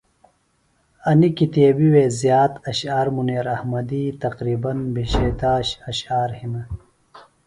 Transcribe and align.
انیۡ 1.09 1.33
کتیبی 1.37 1.87
وے 1.93 2.05
زیات 2.19 2.53
اشعار 2.71 3.07
منیر 3.15 3.47
احمدی 3.55 4.03
تقریبن 4.23 4.77
بِھشے 4.93 5.29
داش 5.39 5.67
اشعار 5.91 6.29
ہِنہ۔ 6.39 6.61